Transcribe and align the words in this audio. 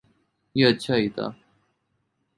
یہ 0.55 0.67
اچھا 0.67 0.95
ہی 0.95 1.09
تھا۔ 1.09 1.27